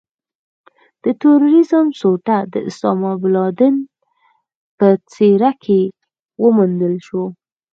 [1.03, 3.75] د ترورېزم سوټه د اسامه بن لادن
[4.77, 5.81] په څېره کې
[6.43, 7.25] وموندل شوه.